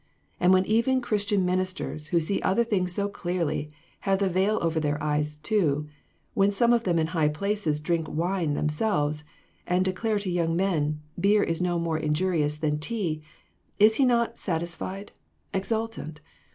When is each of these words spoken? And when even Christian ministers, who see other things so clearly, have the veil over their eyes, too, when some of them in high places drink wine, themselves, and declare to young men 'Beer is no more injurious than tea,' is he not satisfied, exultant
And 0.39 0.51
when 0.51 0.65
even 0.65 0.99
Christian 0.99 1.45
ministers, 1.45 2.07
who 2.07 2.19
see 2.19 2.41
other 2.41 2.63
things 2.63 2.91
so 2.91 3.07
clearly, 3.07 3.69
have 3.99 4.17
the 4.17 4.29
veil 4.29 4.57
over 4.59 4.79
their 4.79 4.97
eyes, 4.99 5.35
too, 5.35 5.89
when 6.33 6.51
some 6.51 6.73
of 6.73 6.85
them 6.85 6.97
in 6.97 7.05
high 7.13 7.27
places 7.27 7.79
drink 7.79 8.07
wine, 8.09 8.55
themselves, 8.55 9.23
and 9.67 9.85
declare 9.85 10.17
to 10.17 10.31
young 10.31 10.55
men 10.55 11.01
'Beer 11.19 11.43
is 11.43 11.61
no 11.61 11.77
more 11.77 11.99
injurious 11.99 12.57
than 12.57 12.79
tea,' 12.79 13.21
is 13.77 13.97
he 13.97 14.03
not 14.05 14.39
satisfied, 14.39 15.11
exultant 15.53 16.19